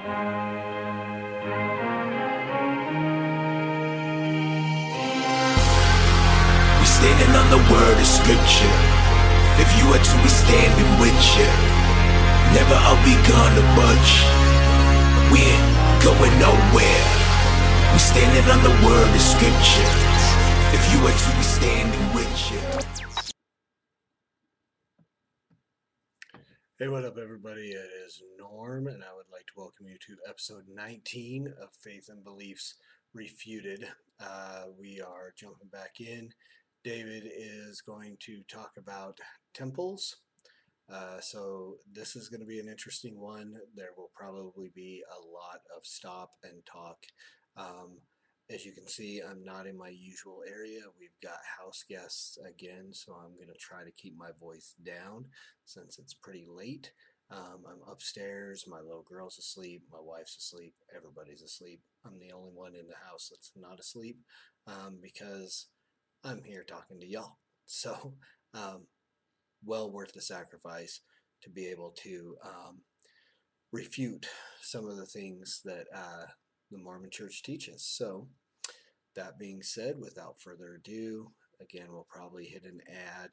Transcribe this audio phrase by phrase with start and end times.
[0.00, 0.06] We
[6.88, 8.72] standing on the word of scripture.
[9.60, 11.44] If you are to, be standing with you.
[12.56, 14.24] Never are we gonna budge.
[15.28, 15.68] We ain't
[16.00, 17.04] going nowhere.
[17.92, 19.84] We standing on the word of scripture.
[20.72, 22.89] If you are to, be standing with you.
[26.80, 27.72] Hey, what up, everybody?
[27.72, 32.08] It is Norm, and I would like to welcome you to episode 19 of Faith
[32.08, 32.76] and Beliefs
[33.12, 33.86] Refuted.
[34.18, 36.30] Uh, we are jumping back in.
[36.82, 39.18] David is going to talk about
[39.52, 40.16] temples.
[40.90, 43.56] Uh, so, this is going to be an interesting one.
[43.76, 47.04] There will probably be a lot of stop and talk.
[47.58, 47.98] Um,
[48.52, 50.80] as you can see, I'm not in my usual area.
[50.98, 55.26] We've got house guests again, so I'm going to try to keep my voice down
[55.64, 56.90] since it's pretty late.
[57.30, 61.80] Um, I'm upstairs, my little girl's asleep, my wife's asleep, everybody's asleep.
[62.04, 64.18] I'm the only one in the house that's not asleep
[64.66, 65.68] um, because
[66.24, 67.38] I'm here talking to y'all.
[67.72, 68.14] So,
[68.52, 68.86] um,
[69.64, 71.02] well worth the sacrifice
[71.44, 72.80] to be able to um,
[73.70, 74.26] refute
[74.60, 76.26] some of the things that uh,
[76.72, 77.84] the Mormon Church teaches.
[77.86, 78.26] So,
[79.14, 83.30] that being said, without further ado, again, we'll probably hit an ad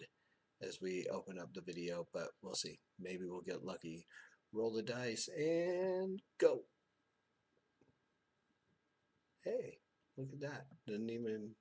[0.62, 2.80] as we open up the video, but we'll see.
[3.00, 4.08] Maybe we'll get lucky.
[4.54, 6.62] Roll the dice and go.
[9.44, 9.78] Hey,
[10.18, 10.66] look at that.
[10.88, 11.52] Didn't even.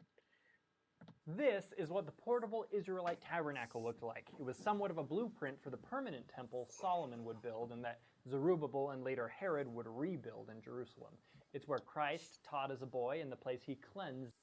[1.26, 4.28] This is what the portable Israelite tabernacle looked like.
[4.38, 8.00] It was somewhat of a blueprint for the permanent temple Solomon would build and that
[8.30, 11.14] Zerubbabel and later Herod would rebuild in Jerusalem.
[11.56, 14.34] It's where Christ taught as a boy and the place he cleansed.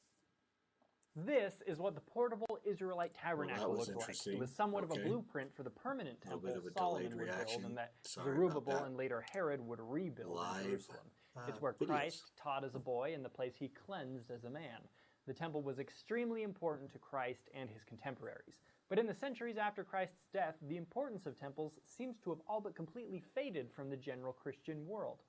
[1.16, 4.18] This is what the portable Israelite tabernacle was looked like.
[4.26, 7.28] It was somewhat of a blueprint for the permanent temple bit of a Solomon would
[7.28, 7.60] reaction.
[7.60, 8.88] build and that Sorry Zerubbabel that.
[8.88, 11.06] and later Herod would rebuild Live, in Jerusalem.
[11.48, 11.86] It's uh, where videos.
[11.86, 14.80] Christ taught as a boy and the place he cleansed as a man.
[15.28, 18.60] The temple was extremely important to Christ and his contemporaries.
[18.90, 22.60] But in the centuries after Christ's death, the importance of temples seems to have all
[22.60, 25.20] but completely faded from the general Christian world.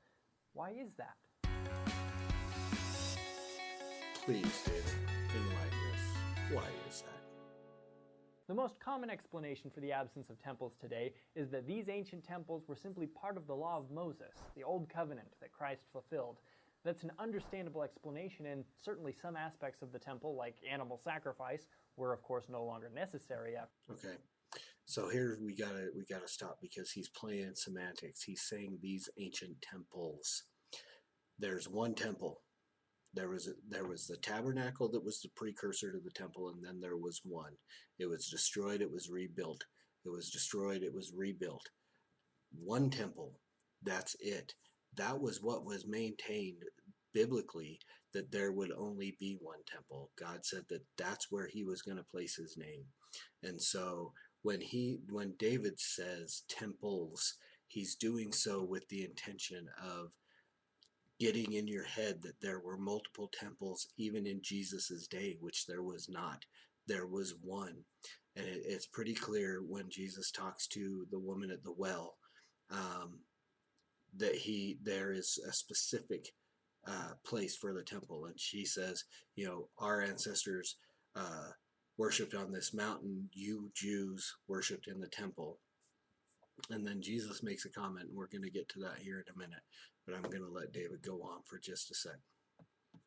[0.54, 1.16] Why is that?
[4.24, 4.82] Please, David,
[5.36, 6.50] enlighten us.
[6.50, 7.20] Why is that?
[8.48, 12.62] The most common explanation for the absence of temples today is that these ancient temples
[12.66, 16.38] were simply part of the law of Moses, the Old Covenant that Christ fulfilled.
[16.86, 21.66] That's an understandable explanation, and certainly some aspects of the temple, like animal sacrifice,
[21.98, 23.74] were of course no longer necessary after.
[23.92, 24.16] Okay.
[24.86, 28.22] So here we gotta we gotta stop because he's playing semantics.
[28.22, 30.44] He's saying these ancient temples.
[31.38, 32.40] There's one temple.
[33.14, 36.62] There was a, there was the tabernacle that was the precursor to the temple, and
[36.62, 37.52] then there was one.
[37.98, 38.80] It was destroyed.
[38.82, 39.64] It was rebuilt.
[40.04, 40.82] It was destroyed.
[40.82, 41.69] It was rebuilt.
[42.52, 43.38] One temple.
[43.82, 44.54] That's it.
[44.97, 46.62] That was what was maintained
[47.12, 47.78] biblically.
[48.12, 50.10] That there would only be one temple.
[50.19, 52.84] God said that that's where He was going to place His name,
[53.42, 54.12] and so
[54.44, 57.34] when he when David says temples,
[57.66, 60.12] he's doing so with the intention of
[61.20, 65.82] getting in your head that there were multiple temples even in Jesus's day, which there
[65.82, 66.44] was not.
[66.86, 67.84] There was one.
[68.36, 72.16] And it, it's pretty clear when Jesus talks to the woman at the well
[72.70, 73.20] um,
[74.16, 76.32] that he there is a specific
[76.86, 78.26] uh, place for the temple.
[78.26, 79.04] And she says,
[79.36, 80.76] you know, our ancestors
[81.16, 81.50] uh,
[81.96, 85.58] worshipped on this mountain, you Jews worshipped in the temple.
[86.70, 89.34] And then Jesus makes a comment, and we're going to get to that here in
[89.34, 89.62] a minute.
[90.06, 92.19] But I'm going to let David go on for just a sec.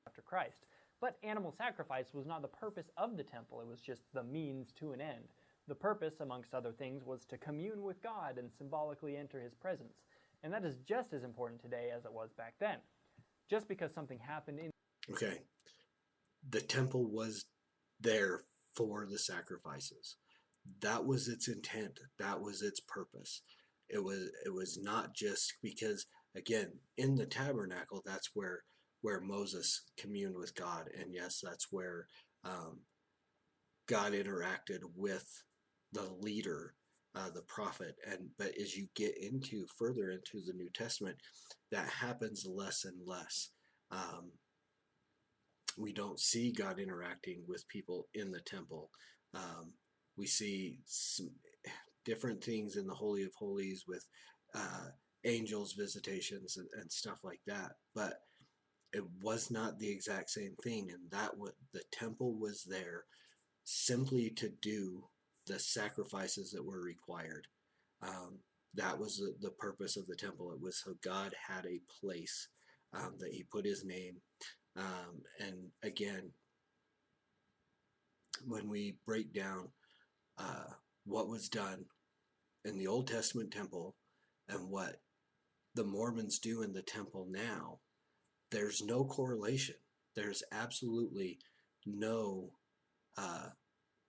[0.06, 0.66] after Christ.
[1.00, 4.72] But animal sacrifice was not the purpose of the temple, it was just the means
[4.80, 5.26] to an end.
[5.68, 10.02] The purpose, amongst other things, was to commune with God and symbolically enter his presence.
[10.44, 12.78] And that is just as important today as it was back then.
[13.50, 14.70] Just because something happened in
[15.10, 15.40] Okay.
[16.50, 17.46] The temple was
[18.00, 18.42] there
[18.76, 20.16] for the sacrifices.
[20.82, 22.00] That was its intent.
[22.20, 23.42] That was its purpose.
[23.90, 26.06] It was it was not just because
[26.36, 28.64] again, in the tabernacle that's where
[29.02, 32.08] where Moses communed with God and yes, that's where
[32.44, 32.80] um,
[33.88, 35.44] God interacted with
[35.94, 36.74] the leader,
[37.16, 37.96] uh, the prophet.
[38.10, 41.18] And but as you get into further into the New Testament,
[41.72, 43.50] that happens less and less.
[43.92, 44.32] Um,
[45.78, 48.90] we don't see God interacting with people in the temple.
[49.34, 49.74] Um,
[50.18, 51.30] we see some
[52.06, 54.06] different things in the Holy of Holies with
[54.56, 54.88] uh,
[55.26, 58.22] angels' visitations and, and stuff like that, but
[58.94, 60.90] it was not the exact same thing.
[60.92, 63.04] And that what the temple was there
[63.64, 65.04] simply to do
[65.46, 67.48] the sacrifices that were required.
[68.02, 68.40] Um,
[68.76, 70.52] that was the, the purpose of the temple.
[70.52, 72.48] It was so God had a place
[72.94, 74.18] um, that He put His name.
[74.76, 76.32] Um, and again,
[78.46, 79.70] when we break down
[80.38, 80.72] uh,
[81.06, 81.86] what was done
[82.66, 83.96] in the Old Testament temple
[84.50, 85.02] and what
[85.76, 87.80] the Mormons do in the temple now,
[88.52, 89.76] there's no correlation.
[90.16, 91.40] There's absolutely
[91.86, 92.52] no
[93.18, 93.50] uh,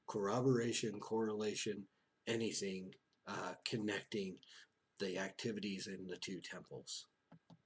[0.09, 1.85] corroboration, correlation,
[2.27, 2.93] anything
[3.27, 4.37] uh, connecting
[4.99, 7.07] the activities in the two temples.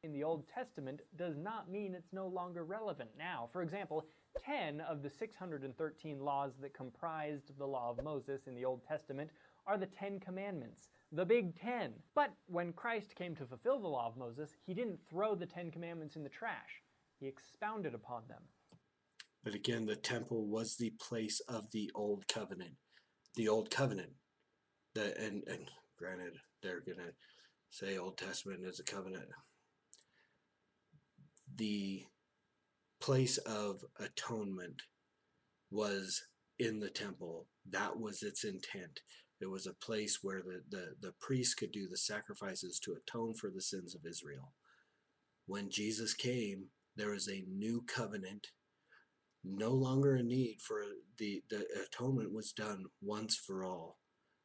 [0.02, 3.48] In the Old Testament does not mean it's no longer relevant now.
[3.52, 4.06] For example,
[4.44, 9.30] 10 of the 613 laws that comprised the Law of Moses in the Old Testament
[9.66, 11.92] are the Ten Commandments, the Big Ten.
[12.14, 15.70] But when Christ came to fulfill the Law of Moses, he didn't throw the Ten
[15.70, 16.82] Commandments in the trash,
[17.20, 18.42] he expounded upon them.
[19.44, 22.76] But again, the temple was the place of the Old Covenant.
[23.34, 24.12] The Old Covenant.
[24.94, 27.12] The, and, and granted, they're going to
[27.70, 29.28] say Old Testament is a covenant.
[31.56, 32.04] The
[33.02, 34.82] place of atonement
[35.70, 36.22] was
[36.58, 37.48] in the temple.
[37.68, 39.00] That was its intent.
[39.40, 43.34] It was a place where the, the, the priest could do the sacrifices to atone
[43.34, 44.52] for the sins of Israel.
[45.46, 46.66] When Jesus came,
[46.96, 48.48] there was a new covenant.
[49.44, 50.84] No longer a need for
[51.18, 53.98] the, the atonement was done once for all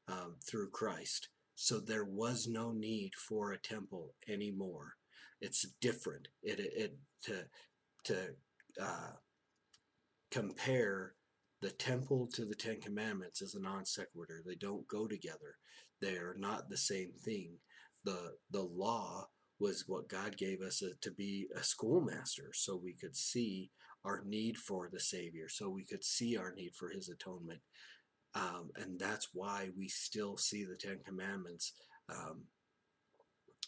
[0.07, 1.29] um, through Christ.
[1.53, 4.93] So there was no need for a temple anymore.
[5.39, 6.29] It's different.
[6.41, 7.45] It, it, it to
[8.07, 8.35] to
[8.81, 9.13] uh,
[10.31, 11.13] compare
[11.61, 14.41] the temple to the Ten Commandments is a non sequitur.
[14.45, 15.57] They don't go together.
[16.01, 17.57] They are not the same thing.
[18.03, 19.27] The the law
[19.59, 23.71] was what God gave us a, to be a schoolmaster, so we could see
[24.05, 27.61] our need for the Savior, so we could see our need for His atonement,
[28.35, 31.73] um, and that's why we still see the Ten Commandments
[32.09, 32.43] um,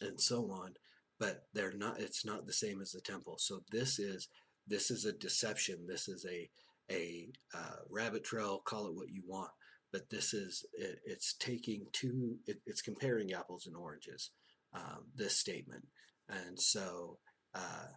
[0.01, 0.73] and so on.
[1.19, 1.99] But they're not.
[1.99, 3.35] It's not the same as the temple.
[3.39, 4.29] So this is
[4.69, 5.87] this is a deception.
[5.87, 6.49] This is a
[6.91, 9.51] a uh, rabbit trail, call it what you want,
[9.91, 14.31] but this is it, it's taking two, it, it's comparing apples and oranges.
[14.73, 15.85] Um, this statement,
[16.29, 17.17] and so
[17.55, 17.87] uh,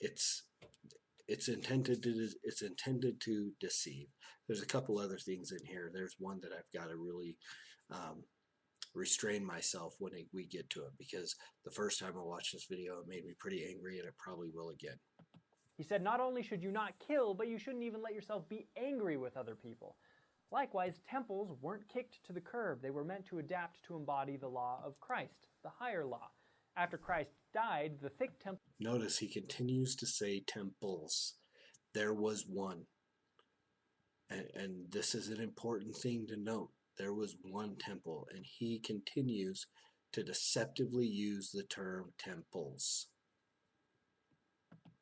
[0.00, 0.44] it's
[1.28, 4.08] it's intended to it's intended to deceive.
[4.48, 5.90] There's a couple other things in here.
[5.92, 7.36] There's one that I've got to really
[7.90, 8.24] um,
[8.94, 13.00] restrain myself when we get to it because the first time I watched this video,
[13.00, 14.96] it made me pretty angry, and it probably will again.
[15.76, 18.66] He said, Not only should you not kill, but you shouldn't even let yourself be
[18.76, 19.96] angry with other people.
[20.50, 22.82] Likewise, temples weren't kicked to the curb.
[22.82, 26.30] They were meant to adapt to embody the law of Christ, the higher law.
[26.76, 28.60] After Christ died, the thick temple.
[28.78, 31.34] Notice he continues to say temples.
[31.94, 32.84] There was one.
[34.28, 36.70] And, and this is an important thing to note.
[36.98, 39.66] There was one temple, and he continues
[40.12, 43.08] to deceptively use the term temples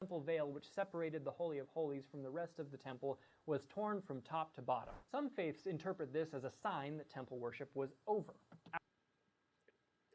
[0.01, 3.67] temple veil which separated the Holy of Holies from the rest of the temple was
[3.67, 4.95] torn from top to bottom.
[5.13, 8.33] Some faiths interpret this as a sign that temple worship was over.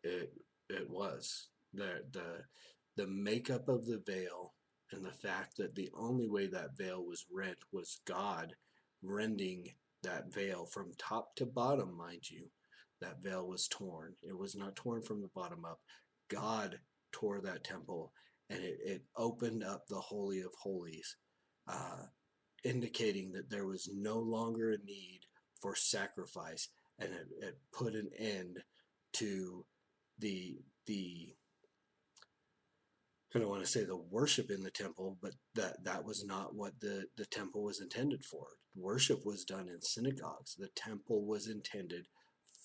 [0.03, 0.33] It,
[0.69, 1.49] it was.
[1.71, 2.41] The, the,
[2.97, 4.53] the makeup of the veil
[4.91, 8.53] and the fact that the only way that veil was rent was God
[9.03, 9.67] rending
[10.01, 12.47] that veil from top to bottom, mind you.
[13.01, 14.15] That veil was torn.
[14.23, 15.79] It was not torn from the bottom up.
[16.27, 16.79] God
[17.11, 18.13] tore that temple
[18.49, 21.15] and it, it opened up the Holy of Holies,
[21.67, 22.03] uh,
[22.63, 25.21] indicating that there was no longer a need
[25.61, 26.69] for sacrifice,
[26.99, 28.59] and it, it put an end
[29.13, 29.65] to
[30.19, 31.33] the the
[33.33, 36.55] I don't want to say the worship in the temple, but that that was not
[36.55, 38.45] what the, the temple was intended for.
[38.77, 40.55] Worship was done in synagogues.
[40.55, 42.05] The temple was intended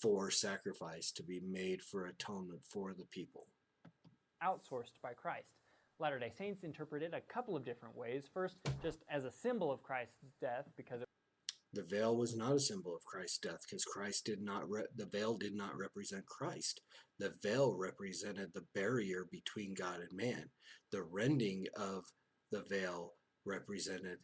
[0.01, 3.47] for sacrifice to be made for atonement for the people.
[4.41, 5.60] Outsourced by Christ.
[6.01, 8.23] Latter day Saints interpret it a couple of different ways.
[8.33, 11.03] First, just as a symbol of Christ's death, because
[11.73, 15.05] the veil was not a symbol of Christ's death because Christ did not re- the
[15.05, 16.81] veil did not represent Christ.
[17.19, 20.49] The veil represented the barrier between God and man.
[20.91, 22.05] The rending of
[22.51, 23.13] the veil
[23.45, 24.17] represented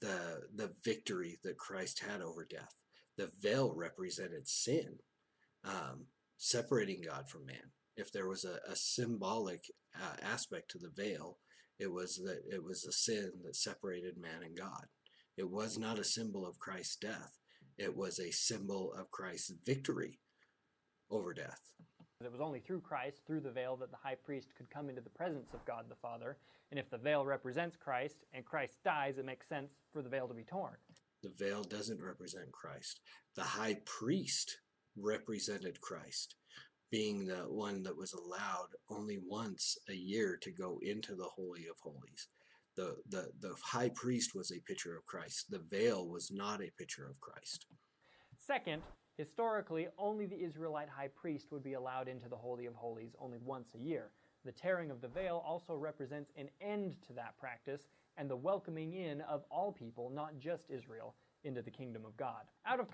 [0.00, 2.74] the the victory that Christ had over death.
[3.16, 4.98] The veil represented sin,
[5.64, 6.06] um,
[6.38, 7.70] separating God from man
[8.00, 9.64] if there was a, a symbolic
[9.94, 11.38] uh, aspect to the veil,
[11.78, 14.86] it was that it was a sin that separated man and God.
[15.36, 17.38] It was not a symbol of Christ's death.
[17.78, 20.18] It was a symbol of Christ's victory
[21.10, 21.60] over death.
[22.22, 25.00] It was only through Christ, through the veil, that the high priest could come into
[25.00, 26.36] the presence of God the Father.
[26.70, 30.28] And if the veil represents Christ and Christ dies, it makes sense for the veil
[30.28, 30.76] to be torn.
[31.22, 33.00] The veil doesn't represent Christ.
[33.36, 34.58] The high priest
[34.96, 36.34] represented Christ.
[36.90, 41.66] Being the one that was allowed only once a year to go into the Holy
[41.66, 42.28] of Holies.
[42.76, 45.50] The, the, the high priest was a picture of Christ.
[45.50, 47.66] The veil was not a picture of Christ.
[48.36, 48.82] Second,
[49.16, 53.38] historically, only the Israelite high priest would be allowed into the Holy of Holies only
[53.38, 54.10] once a year.
[54.44, 58.94] The tearing of the veil also represents an end to that practice and the welcoming
[58.94, 62.44] in of all people, not just Israel, into the kingdom of God.
[62.66, 62.86] Out of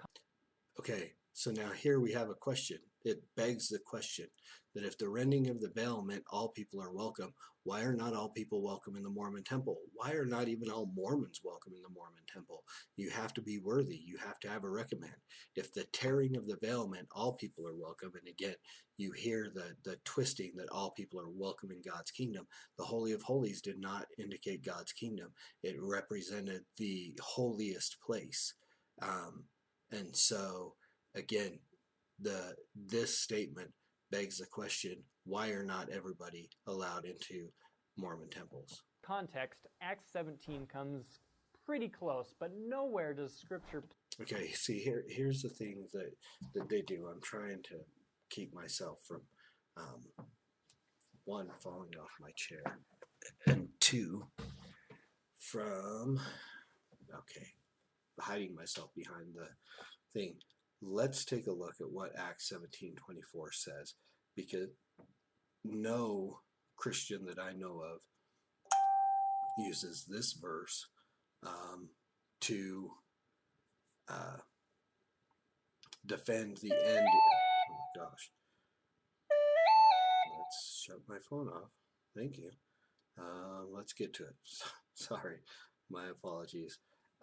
[0.79, 2.79] Okay, so now here we have a question.
[3.05, 4.27] It begs the question
[4.75, 8.15] that if the rending of the veil meant all people are welcome, why are not
[8.15, 9.77] all people welcome in the Mormon temple?
[9.93, 12.65] Why are not even all Mormons welcome in the Mormon temple?
[12.97, 14.01] You have to be worthy.
[14.03, 15.13] You have to have a recommend.
[15.57, 18.57] If the tearing of the veil meant all people are welcome, and again,
[18.97, 22.47] you hear the, the twisting that all people are welcome in God's kingdom,
[22.79, 25.33] the Holy of Holies did not indicate God's kingdom.
[25.63, 28.55] It represented the holiest place.
[29.03, 29.45] Um,
[29.93, 30.73] and so,
[31.17, 31.59] again,
[32.21, 33.71] the this statement
[34.11, 37.49] begs the question: Why are not everybody allowed into
[37.97, 38.83] Mormon temples?
[39.07, 41.21] context, Acts 17 comes
[41.65, 43.85] pretty close, but nowhere does Scripture.
[44.21, 45.05] Okay, see here.
[45.09, 46.13] Here's the thing that
[46.55, 47.07] that they do.
[47.11, 47.77] I'm trying to
[48.31, 49.21] keep myself from
[49.77, 50.03] um,
[51.25, 52.63] one falling off my chair,
[53.47, 54.27] and two
[55.39, 56.19] from
[57.15, 57.47] okay
[58.19, 59.49] hiding myself behind the
[60.13, 60.37] thing.
[60.83, 63.95] Let's take a look at what Acts 17:24 says,
[64.35, 64.69] because
[65.65, 66.41] no
[66.77, 68.01] Christian that I know of
[69.59, 70.87] uses this verse
[71.43, 71.89] um,
[72.43, 72.91] to
[74.09, 74.39] uh,
[76.05, 77.07] defend the end.
[77.09, 78.31] Oh my gosh.
[80.39, 81.71] Let's shut my phone off.
[82.17, 82.51] Thank you.
[83.19, 84.35] Uh, let's get to it.
[84.95, 85.39] Sorry,
[85.91, 86.79] my apologies.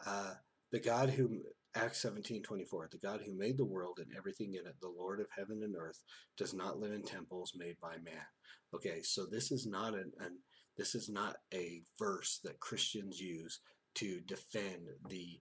[0.05, 0.33] Uh,
[0.71, 1.43] the God who
[1.75, 5.27] Acts 17:24 The God who made the world and everything in it the Lord of
[5.35, 6.03] heaven and earth
[6.37, 8.25] does not live in temples made by man.
[8.73, 10.37] Okay, so this is not an, an
[10.77, 13.59] this is not a verse that Christians use
[13.95, 15.39] to defend the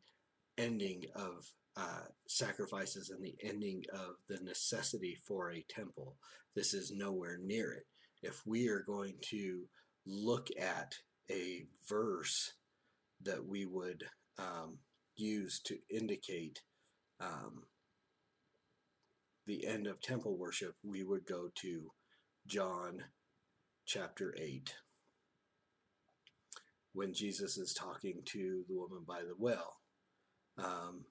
[0.59, 1.47] ending of
[1.77, 6.17] uh, sacrifices and the ending of the necessity for a temple.
[6.55, 7.87] This is nowhere near it.
[8.23, 9.63] If we are going to
[10.07, 10.95] look at
[11.31, 12.53] a verse
[13.23, 14.05] that we would
[14.39, 14.79] um,
[15.17, 16.61] use to indicate
[17.21, 17.65] um,
[19.47, 21.91] the end of temple worship, we would go to
[22.47, 23.05] John
[23.87, 24.75] chapter 8
[26.93, 29.77] when Jesus is talking to the woman by the well.
[30.59, 31.05] Um,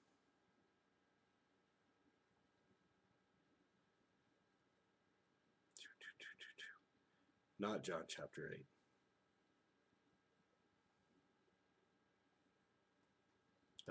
[7.58, 8.71] not John chapter 8.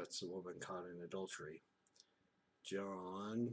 [0.01, 1.62] That's the woman caught in adultery.
[2.65, 3.51] John.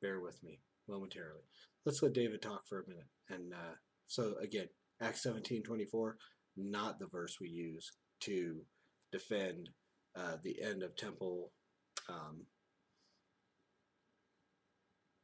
[0.00, 1.42] Bear with me momentarily.
[1.84, 3.08] Let's let David talk for a minute.
[3.28, 3.74] And uh,
[4.06, 4.68] so again,
[5.02, 6.12] Acts 17:24,
[6.56, 8.60] not the verse we use to
[9.10, 9.70] defend
[10.14, 11.50] uh, the end of temple
[12.08, 12.46] um,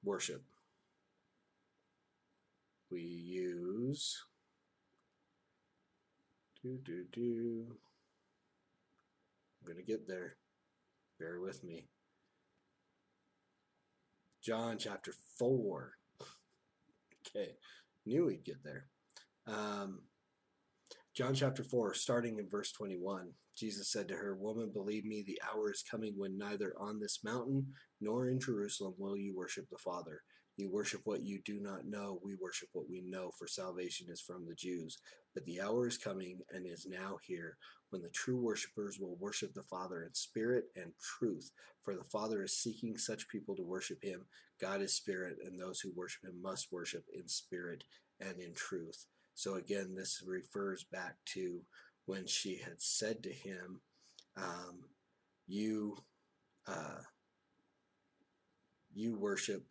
[0.03, 0.43] worship
[2.91, 4.23] we use.
[6.63, 7.67] Do do do.
[9.61, 10.37] I'm gonna get there.
[11.19, 11.89] Bear with me.
[14.43, 15.93] John chapter 4
[17.27, 17.57] okay
[18.05, 18.87] knew we'd get there.
[19.49, 20.03] Um,
[21.17, 25.41] John chapter 4 starting in verse 21 Jesus said to her woman believe me the
[25.51, 27.67] hour is coming when neither on this mountain
[28.01, 30.23] nor in Jerusalem will you worship the Father
[30.57, 32.21] you worship what you do not know.
[32.25, 34.99] We worship what we know, for salvation is from the Jews.
[35.35, 37.59] But the hour is coming and is now here
[37.91, 41.53] when the true worshippers will worship the Father in spirit and truth.
[41.83, 44.27] For the Father is seeking such people to worship him.
[44.61, 47.85] God is spirit, and those who worship him must worship in spirit
[48.21, 49.07] and in truth.
[49.35, 51.61] So again, this refers back to
[52.07, 53.83] when she had said to him,
[54.37, 54.85] um,
[55.47, 55.99] You.
[56.67, 57.03] Uh,
[58.95, 59.65] you worship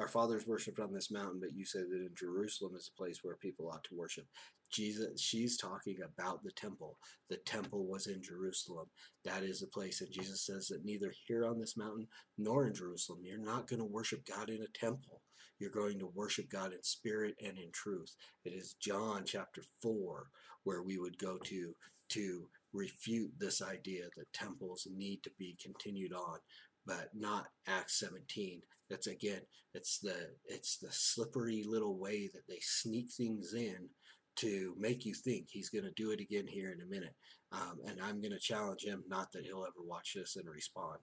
[0.00, 3.20] our fathers worshipped on this mountain, but you say that in Jerusalem is a place
[3.22, 4.26] where people ought to worship.
[4.72, 6.96] Jesus, she's talking about the temple.
[7.28, 8.86] The temple was in Jerusalem.
[9.24, 10.00] That is the place.
[10.00, 12.06] And Jesus says that neither here on this mountain
[12.38, 15.20] nor in Jerusalem, you're not going to worship God in a temple.
[15.58, 18.14] You're going to worship God in spirit and in truth.
[18.44, 20.28] It is John chapter 4
[20.64, 21.74] where we would go to
[22.10, 26.38] to refute this idea that temples need to be continued on
[26.86, 28.62] but not Acts 17.
[28.88, 29.42] That's again,
[29.74, 33.88] it's the it's the slippery little way that they sneak things in
[34.36, 37.14] to make you think he's going to do it again here in a minute.
[37.52, 40.98] Um, and I'm going to challenge him, not that he'll ever watch this and respond,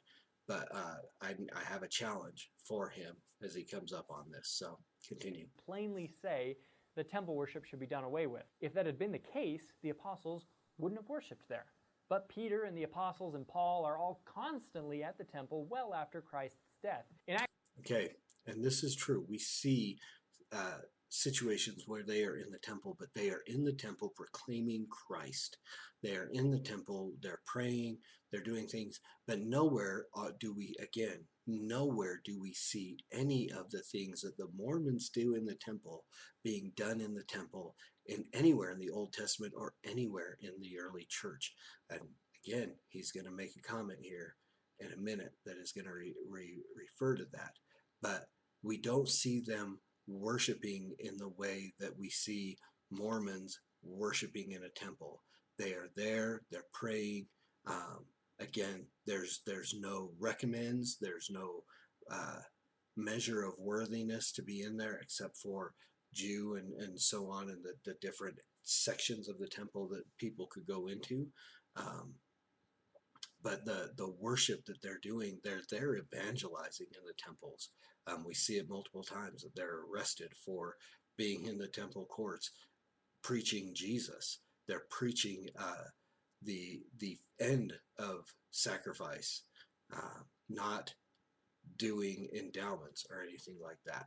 [0.47, 4.49] but uh, I, I have a challenge for him as he comes up on this.
[4.57, 5.47] So continue.
[5.65, 6.57] Plainly say
[6.95, 8.43] the temple worship should be done away with.
[8.61, 11.65] If that had been the case, the apostles wouldn't have worshipped there.
[12.09, 16.21] But Peter and the apostles and Paul are all constantly at the temple well after
[16.21, 17.05] Christ's death.
[17.27, 17.37] In
[17.79, 18.11] Okay,
[18.45, 19.25] and this is true.
[19.27, 19.97] We see
[20.51, 24.87] uh, situations where they are in the temple, but they are in the temple proclaiming
[24.89, 25.57] Christ.
[26.03, 27.97] They are in the temple, they're praying,
[28.31, 33.71] they're doing things, but nowhere uh, do we, again, nowhere do we see any of
[33.71, 36.03] the things that the Mormons do in the temple
[36.43, 37.75] being done in the temple
[38.07, 41.53] in anywhere in the Old Testament or anywhere in the early church.
[41.89, 42.01] And
[42.45, 44.35] again, he's going to make a comment here
[44.79, 47.53] in a minute that is going to re- re- refer to that.
[48.01, 48.25] But
[48.63, 52.57] we don't see them worshiping in the way that we see
[52.91, 55.23] Mormons worshiping in a temple.
[55.57, 57.27] They are there, they're praying.
[57.65, 58.05] Um,
[58.39, 61.63] again, there's there's no recommends, there's no
[62.11, 62.39] uh,
[62.95, 65.73] measure of worthiness to be in there except for
[66.13, 70.47] Jew and, and so on, and the, the different sections of the temple that people
[70.51, 71.27] could go into.
[71.75, 72.13] Um,
[73.43, 77.69] but the the worship that they're doing, they're they're evangelizing in the temples.
[78.07, 80.75] Um, we see it multiple times that they're arrested for
[81.17, 82.51] being in the temple courts,
[83.23, 84.39] preaching Jesus.
[84.67, 85.89] They're preaching uh,
[86.41, 89.43] the the end of sacrifice,
[89.95, 90.93] uh, not
[91.77, 94.05] doing endowments or anything like that.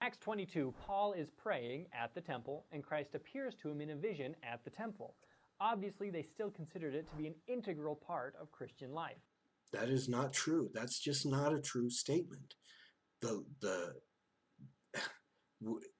[0.00, 3.96] Acts 22, Paul is praying at the temple, and Christ appears to him in a
[3.96, 5.14] vision at the temple.
[5.60, 9.16] Obviously, they still considered it to be an integral part of Christian life.
[9.72, 10.70] That is not true.
[10.72, 12.54] That's just not a true statement.
[13.20, 13.94] The the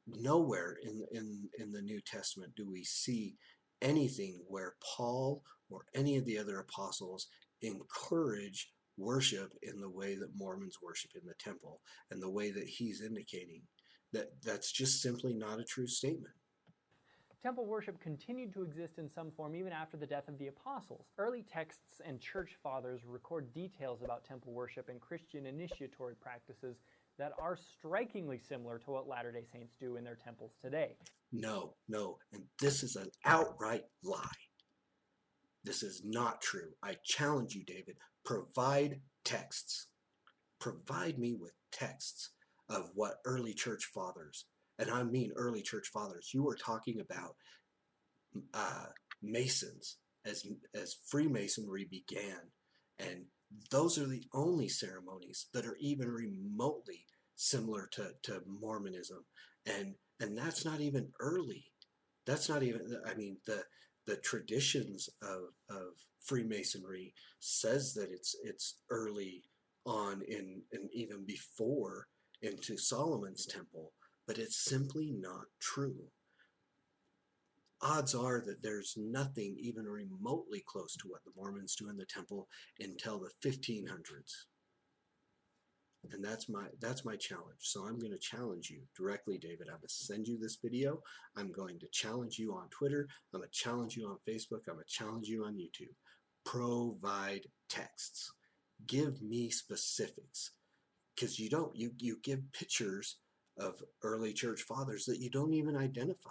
[0.07, 3.37] nowhere in in in the New Testament do we see
[3.83, 7.27] anything where Paul or any of the other apostles
[7.63, 11.81] encourage worship in the way that Mormons worship in the temple
[12.11, 13.63] and the way that he's indicating
[14.12, 16.35] that that's just simply not a true statement.
[17.44, 21.09] Temple worship continued to exist in some form even after the death of the apostles.
[21.18, 26.78] Early texts and church fathers record details about temple worship and Christian initiatory practices
[27.18, 30.96] that are strikingly similar to what Latter day Saints do in their temples today.
[31.33, 34.24] No, no, and this is an outright lie.
[35.64, 36.70] This is not true.
[36.83, 37.98] I challenge you, David.
[38.24, 39.88] Provide texts.
[40.59, 42.30] Provide me with texts
[42.70, 44.46] of what early church fathers
[44.79, 47.37] and I mean early church fathers, you were talking about
[48.53, 48.87] uh,
[49.23, 52.51] Masons as as Freemasonry began,
[52.99, 53.25] and
[53.71, 57.07] those are the only ceremonies that are even remotely
[57.37, 59.25] similar to, to Mormonism,
[59.67, 61.65] and and that's not even early.
[62.27, 63.01] That's not even.
[63.07, 63.65] I mean the
[64.07, 69.45] the traditions of, of Freemasonry says that it's it's early
[69.87, 72.09] on in and even before
[72.43, 73.93] into Solomon's temple
[74.27, 76.11] but it's simply not true.
[77.83, 82.07] Odds are that there's nothing even remotely close to what the Mormons do in the
[82.07, 82.49] temple
[82.81, 84.47] until the 1500s.
[86.13, 87.61] And that's my that's my challenge.
[87.61, 89.69] So I'm going to challenge you directly, David.
[89.69, 91.01] I'm going to send you this video.
[91.37, 93.09] I'm going to challenge you on Twitter.
[93.33, 94.61] I'm going to challenge you on Facebook.
[94.69, 95.95] I'm going to challenge you on YouTube.
[96.45, 98.33] Provide texts.
[98.87, 100.51] Give me specifics.
[101.15, 101.75] Because you don't.
[101.75, 103.17] You you give pictures
[103.59, 106.31] of early church fathers that you don't even identify.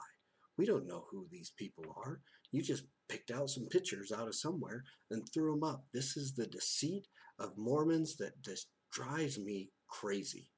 [0.58, 2.22] We don't know who these people are.
[2.52, 5.86] You just picked out some pictures out of somewhere and threw them up.
[5.94, 7.08] This is the deceit
[7.40, 10.50] of Mormons that just drives me crazy.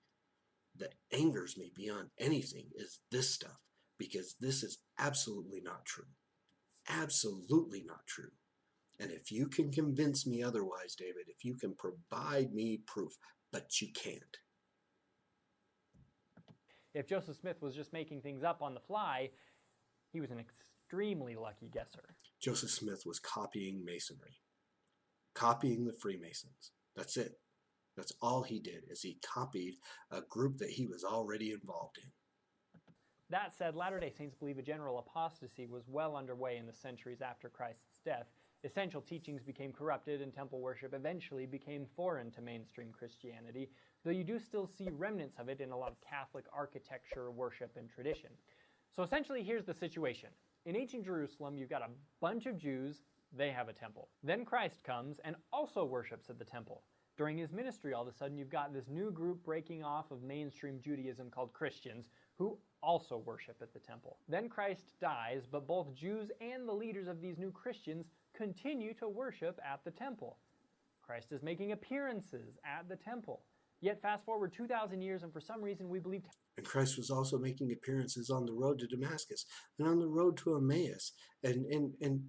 [0.77, 3.59] That angers me beyond anything is this stuff
[3.97, 6.07] because this is absolutely not true.
[6.89, 8.31] Absolutely not true.
[8.99, 13.13] And if you can convince me otherwise, David, if you can provide me proof,
[13.51, 14.37] but you can't
[16.95, 19.29] if Joseph Smith was just making things up on the fly,
[20.11, 22.15] he was an extremely lucky guesser.
[22.41, 24.39] Joseph Smith was copying Masonry,
[25.33, 26.71] copying the Freemasons.
[26.95, 27.33] That's it.
[27.97, 29.75] That's all he did is he copied
[30.09, 32.11] a group that he was already involved in.
[33.29, 37.49] That said, Latter-day Saints believe a general apostasy was well underway in the centuries after
[37.49, 38.27] Christ's death.
[38.63, 43.69] Essential teachings became corrupted and temple worship eventually became foreign to mainstream Christianity,
[44.05, 47.71] though you do still see remnants of it in a lot of Catholic architecture, worship,
[47.75, 48.29] and tradition.
[48.95, 50.29] So essentially, here's the situation.
[50.65, 51.89] In ancient Jerusalem, you've got a
[52.21, 53.01] bunch of Jews,
[53.35, 54.09] they have a temple.
[54.23, 56.83] Then Christ comes and also worships at the temple.
[57.17, 60.21] During his ministry, all of a sudden, you've got this new group breaking off of
[60.21, 64.17] mainstream Judaism called Christians who also worship at the temple.
[64.27, 69.07] Then Christ dies, but both Jews and the leaders of these new Christians continue to
[69.07, 70.37] worship at the temple.
[71.01, 73.41] Christ is making appearances at the temple.
[73.81, 76.23] Yet, fast forward 2,000 years, and for some reason, we believe.
[76.57, 79.45] And Christ was also making appearances on the road to Damascus
[79.77, 81.11] and on the road to Emmaus
[81.43, 82.21] and, and, and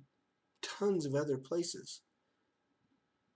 [0.63, 2.03] tons of other places.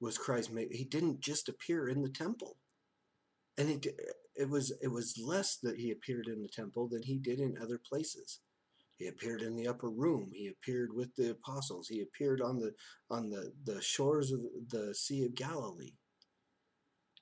[0.00, 0.68] Was Christ made?
[0.70, 2.56] He didn't just appear in the temple,
[3.58, 3.86] and it
[4.34, 7.56] it was it was less that he appeared in the temple than he did in
[7.60, 8.40] other places.
[8.96, 10.30] He appeared in the upper room.
[10.34, 11.88] He appeared with the apostles.
[11.88, 12.72] He appeared on the
[13.10, 15.92] on the, the shores of the Sea of Galilee.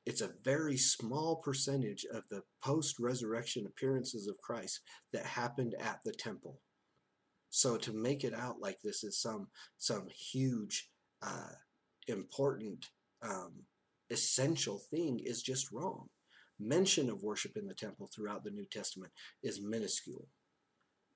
[0.09, 4.81] It's a very small percentage of the post-resurrection appearances of Christ
[5.13, 6.63] that happened at the temple.
[7.51, 10.89] So to make it out like this is some some huge,
[11.21, 11.53] uh,
[12.07, 12.87] important,
[13.21, 13.65] um,
[14.09, 16.07] essential thing is just wrong.
[16.59, 20.27] Mention of worship in the temple throughout the New Testament is minuscule.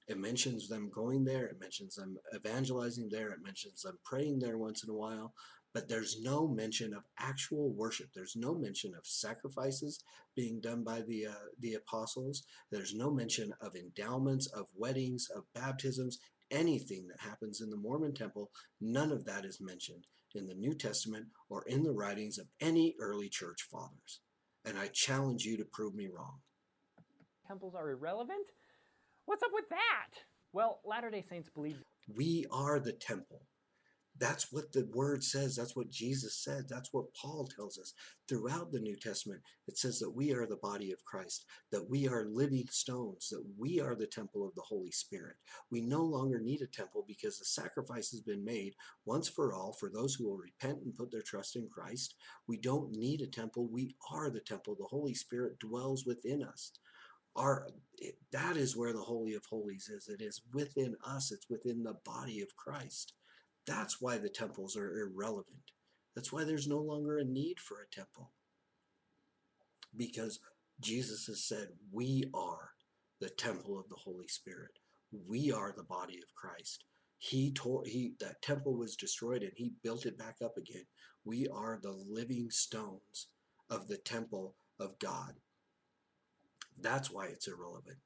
[0.07, 4.59] It mentions them going there, it mentions them evangelizing there, it mentions them praying there
[4.59, 5.33] once in a while,
[5.74, 8.08] but there's no mention of actual worship.
[8.14, 10.02] There's no mention of sacrifices
[10.37, 12.42] being done by the uh, the apostles.
[12.70, 16.18] There's no mention of endowments, of weddings, of baptisms,
[16.50, 18.50] anything that happens in the Mormon temple.
[18.80, 22.94] None of that is mentioned in the New Testament or in the writings of any
[23.00, 24.20] early church fathers.
[24.64, 26.38] And I challenge you to prove me wrong.
[27.46, 28.46] Temples are irrelevant?
[29.26, 30.20] What's up with that?
[30.52, 31.82] Well, Latter day Saints believe
[32.14, 33.42] we are the temple.
[34.18, 35.57] That's what the word says.
[35.57, 36.68] That's what Jesus said.
[36.68, 37.94] That's what Paul tells us.
[38.29, 42.09] Throughout the New Testament, it says that we are the body of Christ, that we
[42.09, 45.37] are living stones, that we are the temple of the Holy Spirit.
[45.70, 48.75] We no longer need a temple because the sacrifice has been made
[49.07, 52.14] once for all for those who will repent and put their trust in Christ.
[52.46, 53.68] We don't need a temple.
[53.70, 54.77] We are the temple.
[54.79, 56.72] The Holy Spirit dwells within us
[57.37, 61.48] our it, that is where the holy of holies is it is within us it's
[61.48, 63.14] within the body of christ
[63.66, 65.72] that's why the temples are irrelevant.
[66.14, 68.33] That's why there's no longer a need for a temple.
[69.96, 70.40] Because
[70.81, 72.70] jesus has said we are
[73.20, 74.79] the temple of the holy spirit.
[75.29, 76.85] We are the body of christ.
[77.18, 80.87] He tore he that temple was destroyed and he built it back up again.
[81.25, 83.29] We are the living stones
[83.70, 85.35] of the temple of god.
[86.81, 87.98] That's why it's irrelevant.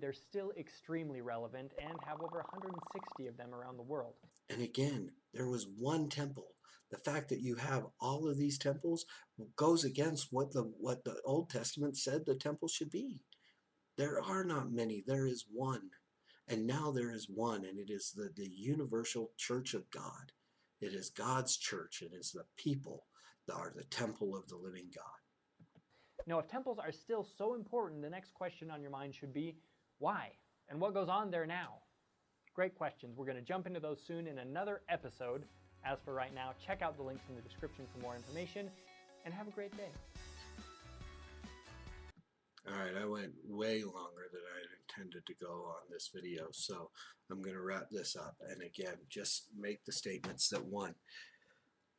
[0.00, 4.14] They're still extremely relevant and have over 160 of them around the world.
[4.48, 6.48] And again, there was one temple.
[6.90, 9.04] The fact that you have all of these temples
[9.56, 13.22] goes against what the what the Old Testament said the temple should be.
[13.96, 15.90] There are not many, there is one.
[16.48, 20.32] And now there is one, and it is the, the universal church of God.
[20.80, 22.02] It is God's church.
[22.02, 23.04] It is the people
[23.46, 25.04] that are the temple of the living God.
[26.26, 29.56] Now, if temples are still so important, the next question on your mind should be
[30.00, 30.32] why?
[30.68, 31.74] And what goes on there now?
[32.54, 33.16] Great questions.
[33.16, 35.44] We're going to jump into those soon in another episode.
[35.84, 38.68] As for right now, check out the links in the description for more information
[39.24, 39.90] and have a great day.
[42.66, 44.60] All right, I went way longer than I
[45.02, 46.90] intended to go on this video, so
[47.30, 48.36] I'm going to wrap this up.
[48.48, 50.94] And again, just make the statements that one,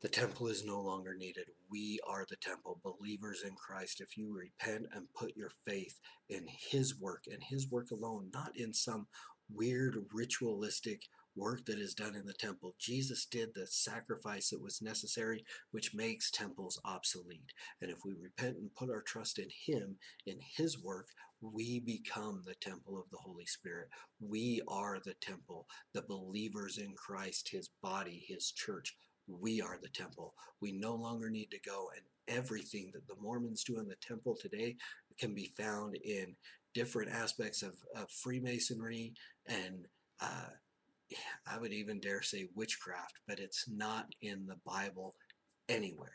[0.02, 1.46] the temple is no longer needed.
[1.70, 4.02] We are the temple, believers in Christ.
[4.02, 8.58] If you repent and put your faith in His work and His work alone, not
[8.58, 9.08] in some
[9.54, 11.04] weird ritualistic
[11.36, 12.76] work that is done in the temple.
[12.80, 17.54] Jesus did the sacrifice that was necessary, which makes temples obsolete.
[17.82, 21.08] And if we repent and put our trust in Him, in His work,
[21.42, 23.88] we become the temple of the Holy Spirit.
[24.20, 28.96] We are the temple, the believers in Christ, His body, His church
[29.39, 30.34] we are the temple.
[30.62, 34.38] We no longer need to go, and everything that the Mormons do in the temple
[34.39, 34.76] today
[35.20, 36.36] can be found in
[36.74, 39.13] different aspects of, of Freemasonry
[39.48, 39.86] and
[40.22, 40.50] uh,
[41.48, 45.15] I would even dare say witchcraft, but it's not in the Bible
[45.67, 46.10] anywhere.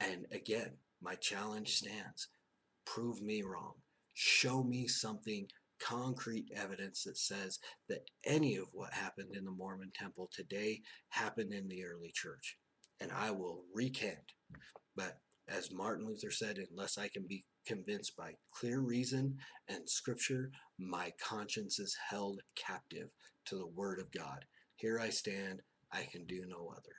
[0.00, 2.28] And again, my challenge stands
[2.84, 3.74] prove me wrong.
[4.14, 5.46] Show me something
[5.82, 11.52] concrete evidence that says that any of what happened in the Mormon temple today happened
[11.52, 12.56] in the early church.
[13.00, 14.32] And I will recant.
[14.96, 15.18] But
[15.48, 19.36] as Martin Luther said, unless I can be convinced by clear reason
[19.68, 23.08] and scripture, my conscience is held captive
[23.46, 24.44] to the word of God.
[24.76, 25.60] Here I stand,
[25.92, 26.96] I can do no other.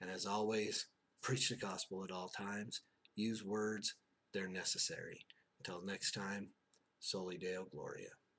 [0.00, 0.86] And as always,
[1.22, 2.80] preach the gospel at all times,
[3.14, 3.94] use words,
[4.32, 5.26] they're necessary.
[5.58, 6.48] Until next time,
[7.00, 8.19] Soli Deo Gloria.